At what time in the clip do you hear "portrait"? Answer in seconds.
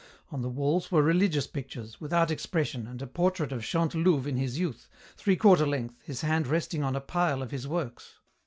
3.05-3.51